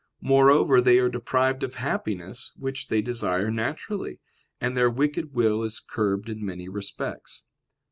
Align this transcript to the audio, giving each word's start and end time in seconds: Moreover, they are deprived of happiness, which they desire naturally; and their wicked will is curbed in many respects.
Moreover, 0.23 0.81
they 0.81 0.97
are 0.97 1.09
deprived 1.09 1.61
of 1.61 1.75
happiness, 1.75 2.53
which 2.57 2.87
they 2.87 3.03
desire 3.03 3.51
naturally; 3.51 4.19
and 4.59 4.75
their 4.75 4.89
wicked 4.89 5.35
will 5.35 5.61
is 5.61 5.79
curbed 5.79 6.27
in 6.27 6.43
many 6.43 6.67
respects. 6.67 7.45